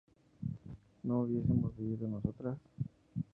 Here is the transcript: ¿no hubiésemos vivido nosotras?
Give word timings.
¿no 1.03 1.19
hubiésemos 1.21 1.77
vivido 1.77 2.07
nosotras? 2.07 2.57